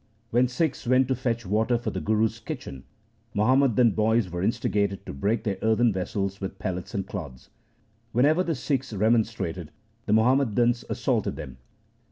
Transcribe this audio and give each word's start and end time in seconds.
When 0.31 0.47
Sikhs 0.47 0.87
went 0.87 1.07
to 1.09 1.15
fetch 1.15 1.45
water 1.45 1.77
for 1.77 1.91
the 1.91 2.01
Guru's 2.01 2.39
kitchen, 2.39 2.85
Muhammadan 3.35 3.91
boys 3.91 4.31
were 4.31 4.41
instigated 4.41 5.05
to 5.05 5.13
break 5.13 5.43
their 5.43 5.59
earthen 5.61 5.93
vessels 5.93 6.41
with 6.41 6.57
pellets 6.57 6.95
and 6.95 7.05
clods. 7.05 7.51
When 8.11 8.25
ever 8.25 8.41
the 8.41 8.55
Sikhs 8.55 8.93
remonstrated, 8.93 9.69
the 10.07 10.13
Muhammadans 10.13 10.83
assaulted 10.89 11.35
them. 11.35 11.59